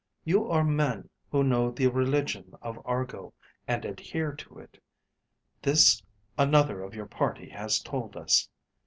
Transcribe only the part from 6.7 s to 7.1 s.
of your